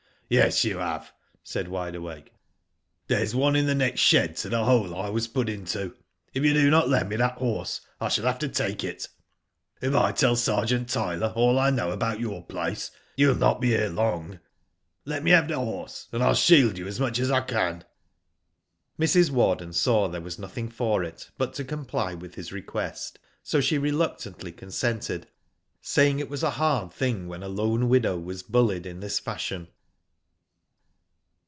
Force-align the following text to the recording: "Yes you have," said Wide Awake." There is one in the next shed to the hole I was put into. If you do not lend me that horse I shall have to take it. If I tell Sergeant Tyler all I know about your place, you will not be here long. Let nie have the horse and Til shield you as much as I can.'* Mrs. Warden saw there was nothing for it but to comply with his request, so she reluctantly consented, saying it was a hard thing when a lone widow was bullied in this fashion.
"Yes 0.41 0.63
you 0.63 0.77
have," 0.77 1.11
said 1.43 1.67
Wide 1.67 1.93
Awake." 1.93 2.31
There 3.09 3.21
is 3.21 3.35
one 3.35 3.53
in 3.57 3.65
the 3.65 3.75
next 3.75 3.99
shed 3.99 4.37
to 4.37 4.47
the 4.47 4.63
hole 4.63 4.95
I 4.95 5.09
was 5.09 5.27
put 5.27 5.49
into. 5.49 5.93
If 6.33 6.45
you 6.45 6.53
do 6.53 6.69
not 6.69 6.87
lend 6.87 7.09
me 7.09 7.17
that 7.17 7.39
horse 7.39 7.81
I 7.99 8.07
shall 8.07 8.23
have 8.27 8.39
to 8.39 8.47
take 8.47 8.81
it. 8.81 9.09
If 9.81 9.93
I 9.93 10.13
tell 10.13 10.37
Sergeant 10.37 10.87
Tyler 10.87 11.33
all 11.35 11.59
I 11.59 11.69
know 11.69 11.91
about 11.91 12.21
your 12.21 12.45
place, 12.45 12.91
you 13.17 13.27
will 13.27 13.35
not 13.35 13.59
be 13.59 13.71
here 13.71 13.89
long. 13.89 14.39
Let 15.03 15.21
nie 15.21 15.31
have 15.31 15.49
the 15.49 15.59
horse 15.59 16.07
and 16.13 16.21
Til 16.21 16.33
shield 16.35 16.77
you 16.77 16.87
as 16.87 16.97
much 16.97 17.19
as 17.19 17.29
I 17.29 17.41
can.'* 17.41 17.83
Mrs. 18.97 19.31
Warden 19.31 19.73
saw 19.73 20.07
there 20.07 20.21
was 20.21 20.39
nothing 20.39 20.69
for 20.69 21.03
it 21.03 21.29
but 21.37 21.53
to 21.55 21.65
comply 21.65 22.13
with 22.13 22.35
his 22.35 22.53
request, 22.53 23.19
so 23.43 23.59
she 23.59 23.77
reluctantly 23.77 24.53
consented, 24.53 25.27
saying 25.81 26.19
it 26.19 26.29
was 26.29 26.41
a 26.41 26.51
hard 26.51 26.93
thing 26.93 27.27
when 27.27 27.43
a 27.43 27.49
lone 27.49 27.89
widow 27.89 28.17
was 28.17 28.43
bullied 28.43 28.85
in 28.85 29.01
this 29.01 29.19
fashion. 29.19 29.67